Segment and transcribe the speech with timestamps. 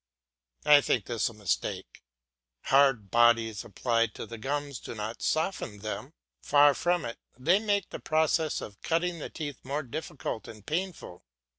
[0.65, 2.01] I think this is a mistake.
[2.63, 7.91] Hard bodies applied to the gums do not soften them; far from it, they make
[7.91, 11.23] the process of cutting the teeth more difficult and painful.